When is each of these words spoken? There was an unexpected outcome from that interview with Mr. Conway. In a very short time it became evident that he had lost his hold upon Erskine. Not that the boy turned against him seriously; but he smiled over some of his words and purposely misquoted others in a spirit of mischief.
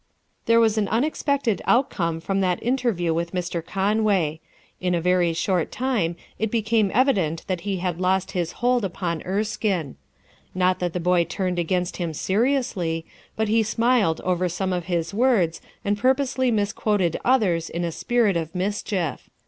There 0.47 0.59
was 0.59 0.79
an 0.79 0.87
unexpected 0.87 1.61
outcome 1.67 2.19
from 2.21 2.41
that 2.41 2.63
interview 2.63 3.13
with 3.13 3.33
Mr. 3.33 3.63
Conway. 3.63 4.39
In 4.79 4.95
a 4.95 4.99
very 4.99 5.31
short 5.31 5.71
time 5.71 6.15
it 6.39 6.49
became 6.49 6.89
evident 6.91 7.45
that 7.45 7.61
he 7.69 7.77
had 7.77 8.01
lost 8.01 8.31
his 8.31 8.53
hold 8.53 8.83
upon 8.83 9.21
Erskine. 9.27 9.97
Not 10.55 10.79
that 10.79 10.93
the 10.93 10.99
boy 10.99 11.25
turned 11.25 11.59
against 11.59 11.97
him 11.97 12.15
seriously; 12.15 13.05
but 13.35 13.47
he 13.47 13.61
smiled 13.61 14.21
over 14.21 14.49
some 14.49 14.73
of 14.73 14.85
his 14.85 15.13
words 15.13 15.61
and 15.85 15.95
purposely 15.99 16.49
misquoted 16.49 17.19
others 17.23 17.69
in 17.69 17.83
a 17.85 17.91
spirit 17.91 18.35
of 18.35 18.55
mischief. 18.55 19.29